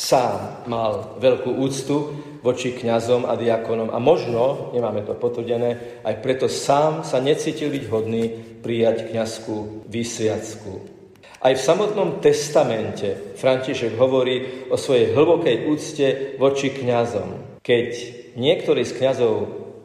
sám 0.00 0.64
mal 0.64 1.20
veľkú 1.20 1.60
úctu 1.60 1.96
voči 2.40 2.72
kňazom 2.72 3.28
a 3.28 3.36
diakonom 3.36 3.92
a 3.92 4.00
možno, 4.00 4.72
nemáme 4.72 5.04
to 5.04 5.12
potvrdené, 5.12 6.00
aj 6.08 6.24
preto 6.24 6.48
sám 6.48 7.04
sa 7.04 7.20
necítil 7.20 7.68
byť 7.68 7.84
hodný 7.92 8.32
prijať 8.64 9.12
kňazskú 9.12 9.84
vysviacku. 9.92 10.99
Aj 11.40 11.56
v 11.56 11.64
samotnom 11.64 12.20
testamente 12.20 13.32
František 13.40 13.96
hovorí 13.96 14.68
o 14.68 14.76
svojej 14.76 15.16
hlbokej 15.16 15.56
úcte 15.72 16.06
voči 16.36 16.68
kňazom. 16.68 17.60
Keď 17.64 17.88
niektorý 18.36 18.84
z 18.84 18.92
kňazov 19.00 19.34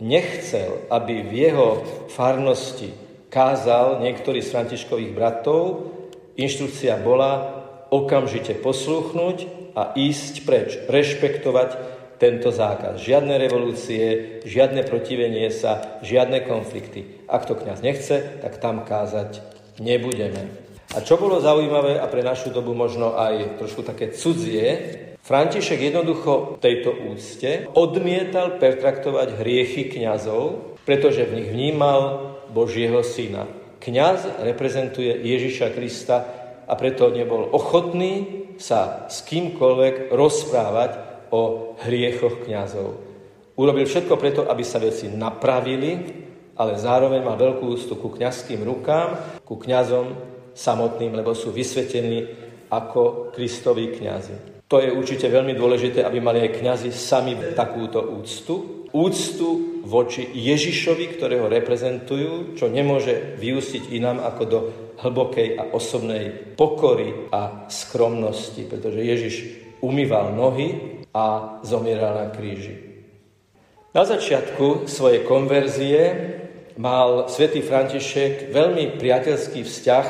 nechcel, 0.03 0.83
aby 0.91 1.23
v 1.23 1.31
jeho 1.31 1.69
farnosti 2.11 2.91
kázal 3.31 4.03
niektorý 4.03 4.43
z 4.43 4.51
Františkových 4.51 5.15
bratov, 5.15 5.95
inštrukcia 6.35 6.99
bola 6.99 7.63
okamžite 7.87 8.59
posluchnúť 8.59 9.47
a 9.79 9.95
ísť 9.95 10.43
preč, 10.43 10.75
rešpektovať 10.91 11.69
tento 12.19 12.51
zákaz. 12.51 12.99
Žiadne 12.99 13.39
revolúcie, 13.39 14.39
žiadne 14.43 14.83
protivenie 14.83 15.47
sa, 15.55 16.03
žiadne 16.03 16.43
konflikty. 16.43 17.23
Ak 17.31 17.47
to 17.47 17.55
kňaz 17.55 17.79
nechce, 17.79 18.43
tak 18.43 18.59
tam 18.59 18.83
kázať 18.83 19.39
nebudeme. 19.79 20.64
A 20.95 21.03
čo 21.03 21.19
bolo 21.19 21.43
zaujímavé 21.43 21.99
a 21.99 22.07
pre 22.07 22.23
našu 22.23 22.55
dobu 22.55 22.71
možno 22.71 23.19
aj 23.19 23.59
trošku 23.59 23.83
také 23.83 24.15
cudzie, 24.15 25.03
František 25.25 25.89
jednoducho 25.89 26.61
tejto 26.61 26.93
úcte 27.09 27.65
odmietal 27.73 28.61
pertraktovať 28.61 29.41
hriechy 29.41 29.89
kňazov, 29.89 30.77
pretože 30.85 31.25
v 31.25 31.41
nich 31.41 31.49
vnímal 31.49 31.99
Božieho 32.53 33.01
syna. 33.01 33.49
Kňaz 33.81 34.45
reprezentuje 34.45 35.09
Ježiša 35.09 35.73
Krista 35.73 36.17
a 36.69 36.73
preto 36.77 37.09
nebol 37.09 37.49
ochotný 37.49 38.45
sa 38.61 39.09
s 39.09 39.25
kýmkoľvek 39.25 40.13
rozprávať 40.13 40.91
o 41.33 41.73
hriechoch 41.83 42.45
kňazov. 42.45 43.01
Urobil 43.57 43.89
všetko 43.89 44.15
preto, 44.21 44.41
aby 44.45 44.61
sa 44.61 44.77
veci 44.77 45.09
napravili, 45.09 46.21
ale 46.53 46.77
zároveň 46.77 47.25
mal 47.25 47.35
veľkú 47.35 47.65
ústu 47.65 47.97
ku 47.97 48.13
kňazským 48.13 48.61
rukám, 48.61 49.41
ku 49.41 49.57
kňazom, 49.57 50.34
samotným, 50.55 51.13
lebo 51.13 51.35
sú 51.35 51.51
vysvetení 51.51 52.25
ako 52.71 53.29
Kristoví 53.35 53.93
kňazi. 53.93 54.65
To 54.65 54.81
je 54.81 54.89
určite 54.89 55.29
veľmi 55.29 55.53
dôležité, 55.53 56.01
aby 56.01 56.17
mali 56.17 56.41
aj 56.41 56.57
kňazi 56.57 56.89
sami 56.89 57.37
takúto 57.53 58.01
úctu. 58.01 58.87
Úctu 58.89 59.83
voči 59.85 60.25
Ježišovi, 60.33 61.19
ktorého 61.19 61.45
reprezentujú, 61.45 62.57
čo 62.57 62.71
nemôže 62.71 63.37
vyústiť 63.37 63.93
inám 63.93 64.25
ako 64.25 64.43
do 64.49 64.59
hlbokej 65.05 65.59
a 65.59 65.63
osobnej 65.75 66.57
pokory 66.57 67.29
a 67.29 67.69
skromnosti, 67.69 68.65
pretože 68.65 69.05
Ježiš 69.05 69.35
umýval 69.85 70.33
nohy 70.33 71.03
a 71.13 71.59
zomieral 71.61 72.25
na 72.25 72.27
kríži. 72.33 72.73
Na 73.93 74.01
začiatku 74.01 74.89
svojej 74.89 75.23
konverzie 75.23 76.01
mal 76.75 77.29
svätý 77.31 77.61
František 77.61 78.51
veľmi 78.51 78.97
priateľský 78.97 79.61
vzťah 79.63 80.07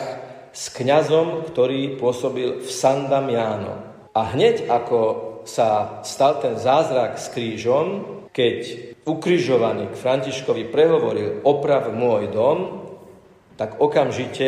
s 0.55 0.71
kňazom, 0.71 1.51
ktorý 1.51 1.99
pôsobil 1.99 2.63
v 2.63 2.69
San 2.71 3.11
Damiano. 3.11 4.07
A 4.15 4.31
hneď 4.31 4.71
ako 4.71 4.99
sa 5.43 5.99
stal 6.07 6.39
ten 6.39 6.55
zázrak 6.55 7.19
s 7.19 7.27
krížom, 7.35 8.15
keď 8.31 8.59
ukrižovaný 9.03 9.91
k 9.91 9.99
Františkovi 9.99 10.71
prehovoril 10.71 11.43
oprav 11.43 11.91
môj 11.91 12.31
dom, 12.31 12.57
tak 13.59 13.83
okamžite 13.83 14.47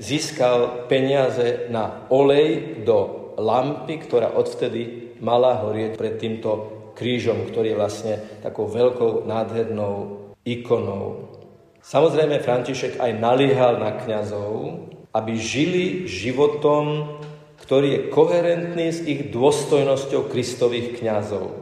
získal 0.00 0.88
peniaze 0.88 1.68
na 1.68 2.08
olej 2.08 2.84
do 2.84 3.32
lampy, 3.36 4.00
ktorá 4.00 4.32
odvtedy 4.32 5.16
mala 5.20 5.60
horieť 5.60 5.96
pred 5.96 6.16
týmto 6.16 6.50
krížom, 6.96 7.48
ktorý 7.48 7.72
je 7.72 7.80
vlastne 7.80 8.14
takou 8.40 8.68
veľkou 8.68 9.24
nádhernou 9.24 9.96
ikonou. 10.44 11.32
Samozrejme, 11.80 12.40
František 12.44 13.00
aj 13.00 13.12
naliehal 13.16 13.80
na 13.80 13.96
kňazov, 13.96 14.92
aby 15.12 15.32
žili 15.36 16.08
životom, 16.08 17.16
ktorý 17.60 17.88
je 17.88 18.00
koherentný 18.08 18.88
s 18.90 19.04
ich 19.04 19.28
dôstojnosťou 19.28 20.32
Kristových 20.32 20.98
kňazov. 20.98 21.52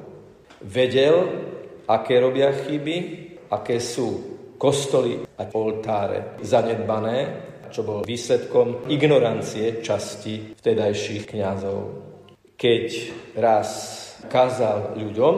Vedel, 0.63 1.27
aké 1.91 2.23
robia 2.23 2.55
chyby, 2.55 2.97
aké 3.51 3.83
sú 3.83 4.39
kostoly 4.61 5.27
a 5.27 5.43
oltáre 5.57 6.39
zanedbané. 6.45 7.49
čo 7.71 7.87
bol 7.87 8.03
výsledkom 8.03 8.91
ignorancie 8.91 9.79
časti 9.79 10.59
vtedajších 10.59 11.23
kňazov. 11.31 11.79
Keď 12.59 12.87
raz 13.39 13.71
kázal 14.27 14.99
ľuďom 14.99 15.35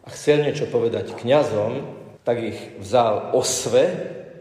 a 0.00 0.08
chcel 0.08 0.40
niečo 0.40 0.72
povedať 0.72 1.12
kňazom, 1.12 1.84
tak 2.24 2.40
ich 2.40 2.60
vzal 2.80 3.36
osve 3.36 3.92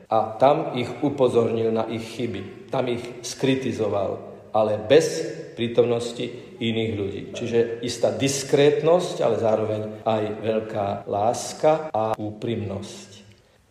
a 0.09 0.37
tam 0.37 0.77
ich 0.77 0.89
upozornil 1.01 1.73
na 1.73 1.89
ich 1.89 2.05
chyby. 2.17 2.69
Tam 2.69 2.85
ich 2.89 3.03
skritizoval, 3.25 4.19
ale 4.53 4.77
bez 4.81 5.23
prítomnosti 5.55 6.45
iných 6.59 6.91
ľudí. 6.95 7.21
Čiže 7.31 7.79
istá 7.83 8.11
diskrétnosť, 8.11 9.15
ale 9.23 9.35
zároveň 9.39 9.81
aj 10.03 10.23
veľká 10.43 10.87
láska 11.07 11.89
a 11.91 12.15
úprimnosť. 12.15 13.09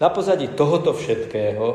Na 0.00 0.10
pozadí 0.10 0.52
tohoto 0.52 0.92
všetkého, 0.92 1.66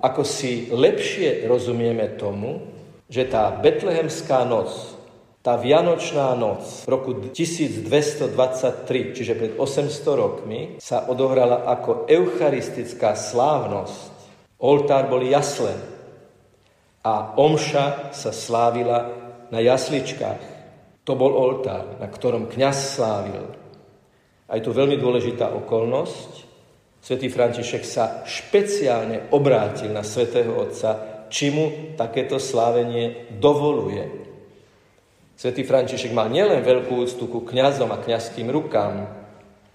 ako 0.00 0.22
si 0.24 0.72
lepšie 0.72 1.44
rozumieme 1.44 2.16
tomu, 2.16 2.72
že 3.10 3.28
tá 3.28 3.52
betlehemská 3.52 4.46
noc, 4.48 4.96
tá 5.40 5.56
Vianočná 5.56 6.36
noc 6.36 6.84
v 6.84 6.86
roku 6.92 7.16
1223, 7.16 9.16
čiže 9.16 9.32
pred 9.32 9.56
800 9.56 9.88
rokmi, 10.12 10.76
sa 10.76 11.08
odohrala 11.08 11.64
ako 11.64 12.04
eucharistická 12.04 13.16
slávnosť. 13.16 14.12
Oltár 14.60 15.08
boli 15.08 15.32
jasle 15.32 15.72
a 17.00 17.32
omša 17.40 18.12
sa 18.12 18.36
slávila 18.36 19.08
na 19.48 19.64
jasličkách. 19.64 20.60
To 21.08 21.16
bol 21.16 21.32
oltár, 21.32 21.96
na 21.96 22.12
ktorom 22.12 22.52
kňaz 22.52 23.00
slávil. 23.00 23.48
A 24.44 24.60
je 24.60 24.68
tu 24.68 24.76
veľmi 24.76 25.00
dôležitá 25.00 25.56
okolnosť, 25.56 26.52
Svetý 27.00 27.32
František 27.32 27.80
sa 27.80 28.28
špeciálne 28.28 29.32
obrátil 29.32 29.88
na 29.88 30.04
svätého 30.04 30.52
Otca, 30.52 31.24
či 31.32 31.48
mu 31.48 31.96
takéto 31.96 32.36
slávenie 32.36 33.32
dovoluje. 33.40 34.20
Svetý 35.40 35.64
František 35.64 36.12
mal 36.12 36.28
nielen 36.28 36.60
veľkú 36.60 37.00
úctu 37.00 37.24
ku 37.24 37.40
kňazom 37.40 37.88
a 37.88 37.96
kňazským 38.04 38.52
rukám. 38.52 39.08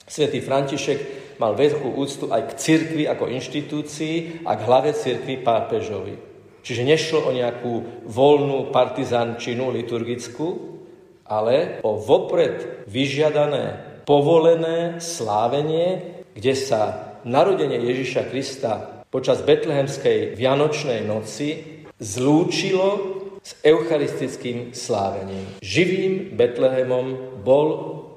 Svetý 0.05 0.37
František 0.37 0.99
mal 1.41 1.57
veľkú 1.57 1.97
úctu 1.97 2.29
aj 2.29 2.53
k 2.53 2.57
cirkvi 2.61 3.09
ako 3.09 3.33
inštitúcii 3.33 4.45
a 4.45 4.53
k 4.53 4.61
hlave 4.61 4.93
cirkvi 4.93 5.41
pápežovi. 5.41 6.21
Čiže 6.61 6.85
nešlo 6.85 7.25
o 7.25 7.33
nejakú 7.33 8.05
voľnú 8.05 8.69
partizančinu 8.69 9.73
liturgickú, 9.73 10.77
ale 11.25 11.81
o 11.81 11.97
vopred 11.97 12.85
vyžiadané, 12.85 13.97
povolené 14.05 15.01
slávenie, 15.01 16.21
kde 16.37 16.53
sa 16.53 16.81
narodenie 17.25 17.81
Ježiša 17.81 18.29
Krista 18.29 19.01
počas 19.09 19.41
betlehemskej 19.41 20.37
Vianočnej 20.37 21.01
noci 21.09 21.81
zlúčilo 21.97 23.24
s 23.45 23.53
eucharistickým 23.61 24.73
slávením. 24.73 25.61
Živým 25.61 26.33
Betlehemom 26.33 27.37
bol 27.45 27.67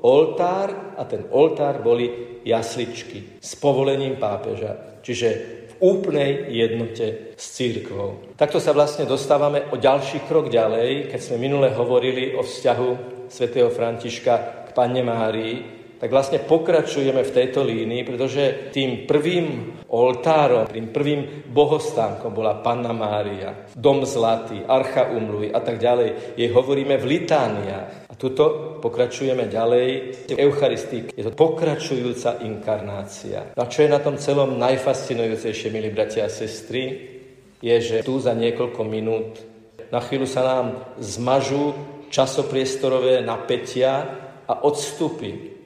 oltár 0.01 0.97
a 0.97 1.05
ten 1.05 1.29
oltár 1.29 1.85
boli 1.85 2.41
jasličky 2.49 3.37
s 3.37 3.53
povolením 3.61 4.17
pápeža. 4.17 5.05
Čiže 5.05 5.29
v 5.69 5.73
úplnej 5.85 6.49
jednote 6.49 7.37
s 7.37 7.45
církvou. 7.61 8.35
Takto 8.41 8.57
sa 8.57 8.73
vlastne 8.73 9.05
dostávame 9.05 9.69
o 9.69 9.77
ďalší 9.77 10.25
krok 10.25 10.49
ďalej, 10.49 11.13
keď 11.13 11.21
sme 11.21 11.45
minule 11.45 11.69
hovorili 11.77 12.33
o 12.33 12.41
vzťahu 12.41 12.91
svätého 13.29 13.69
Františka 13.69 14.35
k 14.65 14.69
Panne 14.73 15.05
Márii, 15.05 15.78
tak 15.99 16.15
vlastne 16.15 16.39
pokračujeme 16.39 17.27
v 17.27 17.35
tejto 17.35 17.67
línii, 17.67 18.07
pretože 18.07 18.71
tým 18.71 19.05
prvým 19.05 19.79
oltárom, 19.91 20.71
tým 20.71 20.95
prvým 20.95 21.51
bohostánkom 21.51 22.31
bola 22.31 22.63
Panna 22.63 22.95
Mária, 22.95 23.67
Dom 23.75 24.07
Zlatý, 24.07 24.63
Archa 24.63 25.11
Umluj 25.11 25.51
a 25.51 25.59
tak 25.59 25.83
ďalej. 25.83 26.39
Jej 26.39 26.51
hovoríme 26.55 26.95
v 26.97 27.19
litániách. 27.19 27.87
A 28.09 28.15
tuto 28.15 28.79
pokračujeme 28.79 29.51
ďalej 29.51 29.89
v 30.31 30.39
Eucharistii. 30.39 31.19
Je 31.19 31.27
to 31.27 31.35
pokračujúca 31.35 32.47
inkarnácia. 32.47 33.53
A 33.59 33.67
čo 33.67 33.83
je 33.83 33.91
na 33.91 33.99
tom 33.99 34.15
celom 34.17 34.55
najfascinujúcejšie, 34.55 35.75
milí 35.75 35.91
bratia 35.91 36.27
a 36.27 36.33
sestry, 36.33 37.15
je, 37.59 37.75
že 37.83 38.07
tu 38.07 38.23
za 38.23 38.39
niekoľko 38.39 38.83
minút 38.87 39.49
na 39.89 40.05
chvíľu 40.05 40.29
sa 40.29 40.45
nám 40.45 40.67
zmažú 41.01 41.73
časopriestorové 42.13 43.25
napätia 43.25 44.05
a 44.45 44.53
odstupy 44.65 45.58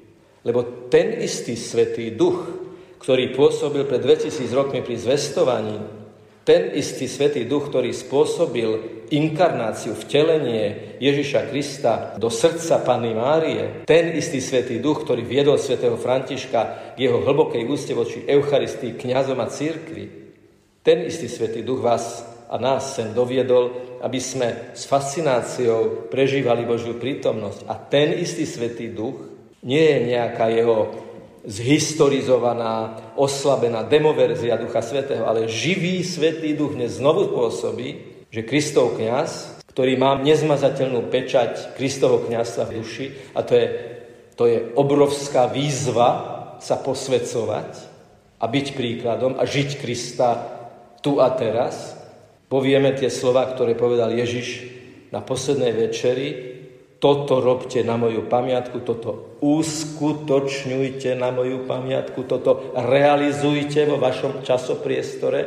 lebo 0.43 0.91
ten 0.91 1.23
istý 1.23 1.55
Svetý 1.55 2.15
Duch, 2.15 2.47
ktorý 2.99 3.35
pôsobil 3.35 3.83
pred 3.87 4.03
2000 4.03 4.47
rokmi 4.55 4.83
pri 4.83 4.99
zvestovaní, 4.99 5.79
ten 6.43 6.75
istý 6.75 7.07
Svetý 7.07 7.47
Duch, 7.47 7.71
ktorý 7.71 7.95
spôsobil 7.95 8.71
inkarnáciu, 9.15 9.95
vtelenie 9.95 10.99
Ježiša 10.99 11.55
Krista 11.55 11.95
do 12.19 12.27
srdca 12.27 12.83
Panny 12.83 13.15
Márie, 13.15 13.87
ten 13.87 14.11
istý 14.19 14.43
Svetý 14.43 14.83
Duch, 14.83 15.07
ktorý 15.07 15.23
viedol 15.23 15.63
svätého 15.63 15.95
Františka 15.95 16.95
k 16.95 16.99
jeho 16.99 17.23
hlbokej 17.23 17.63
úste 17.71 17.95
voči 17.95 18.27
Eucharistii, 18.27 18.99
kňazom 18.99 19.39
a 19.39 19.47
církvi, 19.47 20.05
ten 20.83 21.07
istý 21.07 21.31
Svetý 21.31 21.63
Duch 21.63 21.79
vás 21.79 22.27
a 22.53 22.59
nás 22.59 22.99
sem 22.99 23.15
doviedol, 23.17 23.97
aby 24.05 24.19
sme 24.21 24.75
s 24.77 24.85
fascináciou 24.85 26.11
prežívali 26.13 26.69
Božiu 26.69 27.01
prítomnosť. 27.01 27.65
A 27.71 27.79
ten 27.81 28.13
istý 28.19 28.45
Svetý 28.45 28.93
Duch 28.93 29.32
nie 29.63 29.83
je 29.83 29.99
nejaká 30.15 30.51
jeho 30.51 30.91
zhistorizovaná, 31.43 32.99
oslabená 33.19 33.83
demoverzia 33.83 34.59
Ducha 34.59 34.83
Svetého, 34.83 35.27
ale 35.27 35.51
živý 35.51 36.03
Svetý 36.07 36.55
Duch 36.55 36.79
dnes 36.79 37.03
znovu 37.03 37.35
pôsobí, 37.35 38.23
že 38.31 38.47
Kristov 38.47 38.95
kniaz, 38.95 39.59
ktorý 39.71 39.99
má 39.99 40.19
nezmazateľnú 40.23 41.11
pečať 41.11 41.75
Kristovho 41.75 42.23
kniazstva 42.27 42.71
v 42.71 42.75
duši, 42.79 43.07
a 43.35 43.41
to 43.43 43.59
je, 43.59 43.67
to 44.39 44.45
je 44.47 44.59
obrovská 44.79 45.51
výzva 45.51 46.11
sa 46.63 46.79
posvedcovať 46.79 47.71
a 48.39 48.45
byť 48.47 48.67
príkladom 48.75 49.35
a 49.39 49.43
žiť 49.43 49.83
Krista 49.83 50.31
tu 51.03 51.19
a 51.19 51.27
teraz, 51.35 51.99
povieme 52.47 52.95
tie 52.95 53.11
slova, 53.11 53.51
ktoré 53.51 53.75
povedal 53.75 54.15
Ježiš 54.15 54.71
na 55.11 55.19
poslednej 55.19 55.75
večeri, 55.75 56.52
toto 57.03 57.43
robte 57.43 57.83
na 57.83 57.99
moju 57.99 58.31
pamiatku, 58.31 58.87
toto 58.87 59.35
uskutočňujte 59.43 61.19
na 61.19 61.35
moju 61.35 61.67
pamiatku, 61.67 62.23
toto 62.31 62.71
realizujte 62.79 63.91
vo 63.91 63.99
vašom 63.99 64.47
časopriestore. 64.47 65.41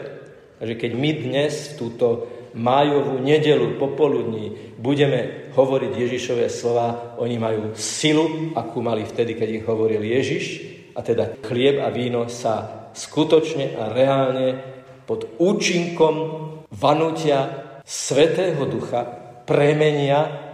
A 0.60 0.62
že 0.68 0.76
keď 0.76 0.92
my 1.00 1.12
dnes 1.16 1.80
túto 1.80 2.28
májovú 2.60 3.24
nedelu 3.24 3.80
popoludní 3.80 4.76
budeme 4.76 5.52
hovoriť 5.56 5.92
Ježišové 5.96 6.52
slova, 6.52 7.16
oni 7.24 7.40
majú 7.40 7.72
silu, 7.80 8.52
akú 8.52 8.84
mali 8.84 9.08
vtedy, 9.08 9.40
keď 9.40 9.50
ich 9.56 9.64
hovoril 9.64 10.04
Ježiš. 10.04 10.46
A 10.92 11.00
teda 11.08 11.40
chlieb 11.40 11.80
a 11.80 11.88
víno 11.88 12.28
sa 12.28 12.92
skutočne 12.92 13.80
a 13.80 13.96
reálne 13.96 14.60
pod 15.08 15.40
účinkom 15.40 16.16
vanutia 16.68 17.48
Svetého 17.88 18.68
Ducha 18.68 19.08
premenia 19.48 20.45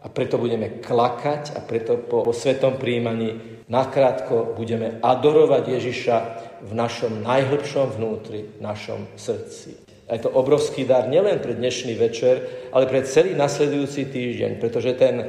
a 0.00 0.06
preto 0.08 0.40
budeme 0.40 0.80
klakať 0.80 1.56
a 1.56 1.60
preto 1.60 2.00
po, 2.00 2.24
po 2.24 2.32
svetom 2.32 2.80
príjmaní 2.80 3.60
nakrátko 3.68 4.56
budeme 4.56 4.98
adorovať 5.04 5.64
Ježiša 5.68 6.16
v 6.64 6.72
našom 6.72 7.20
najhlbšom 7.20 8.00
vnútri, 8.00 8.48
v 8.56 8.60
našom 8.64 9.06
srdci. 9.14 9.76
A 10.10 10.18
je 10.18 10.26
to 10.26 10.34
obrovský 10.34 10.82
dar 10.88 11.06
nielen 11.06 11.38
pre 11.38 11.54
dnešný 11.54 11.94
večer, 11.94 12.66
ale 12.74 12.90
pre 12.90 13.06
celý 13.06 13.38
nasledujúci 13.38 14.10
týždeň, 14.10 14.58
pretože 14.58 14.98
ten 14.98 15.22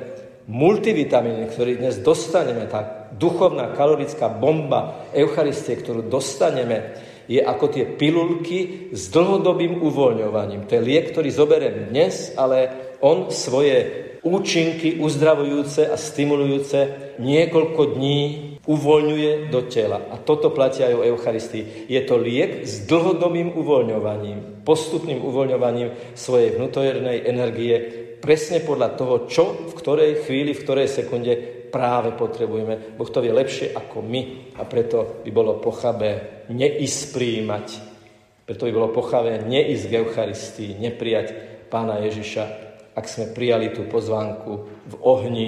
multivitamín, 0.50 1.46
ktorý 1.54 1.78
dnes 1.78 2.02
dostaneme, 2.02 2.66
tá 2.66 3.14
duchovná 3.14 3.78
kalorická 3.78 4.26
bomba 4.32 5.06
Eucharistie, 5.14 5.78
ktorú 5.78 6.10
dostaneme, 6.10 6.98
je 7.30 7.40
ako 7.40 7.66
tie 7.70 7.86
pilulky 7.86 8.90
s 8.92 9.14
dlhodobým 9.14 9.80
uvoľňovaním. 9.86 10.66
To 10.66 10.76
je 10.76 10.82
liek, 10.82 11.14
ktorý 11.14 11.30
zoberiem 11.30 11.94
dnes, 11.94 12.34
ale 12.34 12.91
on 13.02 13.34
svoje 13.34 14.10
účinky 14.22 15.02
uzdravujúce 15.02 15.90
a 15.90 15.98
stimulujúce 15.98 17.14
niekoľko 17.18 17.98
dní 17.98 18.20
uvoľňuje 18.62 19.50
do 19.50 19.66
tela. 19.66 19.98
A 20.14 20.22
toto 20.22 20.54
platia 20.54 20.94
aj 20.94 20.96
o 21.02 21.06
Eucharistii. 21.06 21.90
Je 21.90 22.02
to 22.06 22.22
liek 22.22 22.62
s 22.62 22.86
dlhodobým 22.86 23.58
uvoľňovaním, 23.58 24.62
postupným 24.62 25.18
uvoľňovaním 25.26 26.14
svojej 26.14 26.54
vnútornej 26.54 27.26
energie, 27.26 27.76
presne 28.22 28.62
podľa 28.62 28.94
toho, 28.94 29.16
čo 29.26 29.44
v 29.66 29.74
ktorej 29.74 30.30
chvíli, 30.30 30.54
v 30.54 30.62
ktorej 30.62 30.88
sekunde 30.94 31.34
práve 31.74 32.14
potrebujeme. 32.14 32.94
Boh 32.94 33.10
to 33.10 33.26
vie 33.26 33.34
lepšie 33.34 33.74
ako 33.74 34.06
my 34.06 34.54
a 34.62 34.68
preto 34.70 35.26
by 35.26 35.32
bolo 35.34 35.58
pochabé 35.58 36.46
neísť 36.54 37.18
príjmať. 37.18 37.68
Preto 38.46 38.70
by 38.70 38.72
bolo 38.76 38.94
pochabé 38.94 39.42
neísť 39.42 39.86
k 39.90 39.98
Eucharistii, 40.06 40.78
neprijať 40.78 41.50
Pána 41.72 42.04
Ježiša 42.04 42.71
ak 43.02 43.10
sme 43.10 43.34
prijali 43.34 43.74
tú 43.74 43.90
pozvánku 43.90 44.52
v 44.86 44.96
ohni 45.02 45.48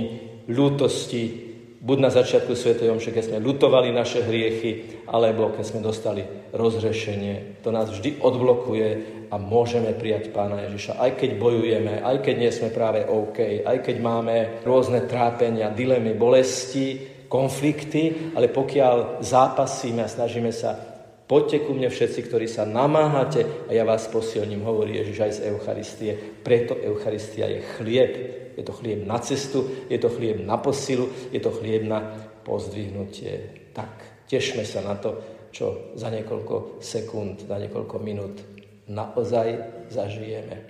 ľútosti, 0.50 1.54
buď 1.78 1.98
na 2.02 2.10
začiatku 2.10 2.58
Sv. 2.58 2.82
Omše, 2.82 3.14
keď 3.14 3.24
sme 3.30 3.44
lutovali 3.46 3.94
naše 3.94 4.26
hriechy, 4.26 5.06
alebo 5.06 5.54
keď 5.54 5.64
sme 5.64 5.86
dostali 5.86 6.26
rozrešenie. 6.50 7.62
To 7.62 7.70
nás 7.70 7.94
vždy 7.94 8.24
odblokuje 8.26 8.90
a 9.30 9.36
môžeme 9.38 9.94
prijať 9.94 10.34
Pána 10.34 10.66
Ježiša. 10.66 10.98
Aj 10.98 11.14
keď 11.14 11.38
bojujeme, 11.38 12.02
aj 12.02 12.18
keď 12.26 12.36
nie 12.42 12.52
sme 12.56 12.74
práve 12.74 13.06
OK, 13.06 13.68
aj 13.68 13.78
keď 13.86 13.96
máme 14.02 14.66
rôzne 14.66 15.06
trápenia, 15.06 15.70
dilemy, 15.70 16.18
bolesti, 16.18 17.14
konflikty, 17.30 18.34
ale 18.38 18.50
pokiaľ 18.50 19.26
zápasíme 19.26 20.06
a 20.06 20.10
snažíme 20.10 20.54
sa, 20.54 20.93
poďte 21.34 21.66
ku 21.66 21.74
mne 21.74 21.90
všetci, 21.90 22.30
ktorí 22.30 22.46
sa 22.46 22.62
namáhate 22.62 23.66
a 23.66 23.74
ja 23.74 23.82
vás 23.82 24.06
posilním, 24.06 24.62
hovorí 24.62 25.02
Ježiš 25.02 25.18
aj 25.18 25.32
z 25.34 25.40
Eucharistie. 25.50 26.14
Preto 26.46 26.78
Eucharistia 26.78 27.50
je 27.50 27.66
chlieb. 27.74 28.14
Je 28.54 28.62
to 28.62 28.70
chlieb 28.70 29.02
na 29.02 29.18
cestu, 29.18 29.66
je 29.90 29.98
to 29.98 30.14
chlieb 30.14 30.46
na 30.46 30.62
posilu, 30.62 31.10
je 31.34 31.42
to 31.42 31.50
chlieb 31.50 31.90
na 31.90 32.06
pozdvihnutie. 32.46 33.66
Tak, 33.74 34.30
tešme 34.30 34.62
sa 34.62 34.86
na 34.86 34.94
to, 34.94 35.18
čo 35.50 35.98
za 35.98 36.14
niekoľko 36.14 36.78
sekúnd, 36.78 37.50
za 37.50 37.58
niekoľko 37.58 37.98
minút 37.98 38.38
naozaj 38.86 39.58
zažijeme. 39.90 40.70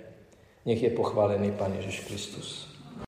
Nech 0.64 0.80
je 0.80 0.88
pochválený 0.96 1.52
Pán 1.60 1.76
Ježiš 1.76 2.08
Kristus. 2.08 2.73